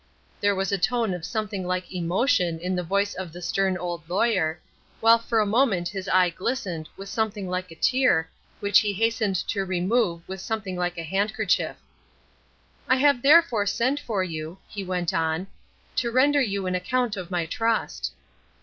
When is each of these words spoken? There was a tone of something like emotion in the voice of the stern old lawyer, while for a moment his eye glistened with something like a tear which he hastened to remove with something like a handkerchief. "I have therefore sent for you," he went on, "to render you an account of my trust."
There 0.39 0.55
was 0.55 0.71
a 0.71 0.79
tone 0.79 1.13
of 1.13 1.23
something 1.23 1.63
like 1.63 1.93
emotion 1.93 2.57
in 2.59 2.75
the 2.75 2.81
voice 2.81 3.13
of 3.13 3.31
the 3.31 3.39
stern 3.39 3.77
old 3.77 4.01
lawyer, 4.09 4.59
while 4.99 5.19
for 5.19 5.39
a 5.39 5.45
moment 5.45 5.89
his 5.89 6.09
eye 6.09 6.31
glistened 6.31 6.89
with 6.97 7.07
something 7.07 7.47
like 7.47 7.69
a 7.69 7.75
tear 7.75 8.27
which 8.61 8.79
he 8.79 8.93
hastened 8.93 9.35
to 9.49 9.63
remove 9.63 10.27
with 10.27 10.41
something 10.41 10.75
like 10.75 10.97
a 10.97 11.03
handkerchief. 11.03 11.75
"I 12.89 12.95
have 12.95 13.21
therefore 13.21 13.67
sent 13.67 13.99
for 13.99 14.23
you," 14.23 14.57
he 14.67 14.83
went 14.83 15.13
on, 15.13 15.45
"to 15.97 16.09
render 16.09 16.41
you 16.41 16.65
an 16.65 16.73
account 16.73 17.15
of 17.15 17.29
my 17.29 17.45
trust." 17.45 18.11